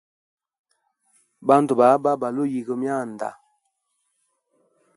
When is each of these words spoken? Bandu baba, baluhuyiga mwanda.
Bandu 1.47 1.71
baba, 1.79 2.11
baluhuyiga 2.21 2.73
mwanda. 2.81 3.29